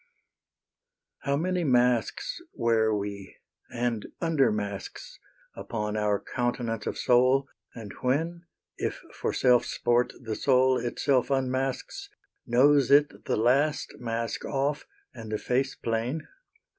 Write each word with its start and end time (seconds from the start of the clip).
How 1.19 1.37
many 1.37 1.63
masks 1.63 2.41
wear 2.55 2.91
we, 2.91 3.37
and 3.71 4.07
undermasks, 4.19 5.19
Upon 5.55 5.95
our 5.95 6.19
countenance 6.19 6.87
of 6.87 6.97
soul, 6.97 7.47
and 7.75 7.93
when, 8.01 8.47
If 8.77 9.03
for 9.13 9.31
self 9.31 9.63
sport 9.63 10.13
the 10.19 10.35
soul 10.35 10.79
itself 10.79 11.29
unmasks, 11.29 12.09
Knows 12.47 12.89
it 12.89 13.25
the 13.25 13.37
last 13.37 13.93
mask 13.99 14.43
off 14.43 14.87
and 15.13 15.31
the 15.31 15.37
face 15.37 15.75
plain? 15.75 16.27